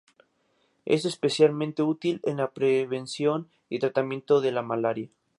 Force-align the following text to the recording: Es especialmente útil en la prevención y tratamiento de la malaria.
Es 0.83 1.05
especialmente 1.05 1.83
útil 1.83 2.21
en 2.23 2.37
la 2.37 2.49
prevención 2.49 3.51
y 3.69 3.77
tratamiento 3.77 4.41
de 4.41 4.51
la 4.51 4.63
malaria. 4.63 5.09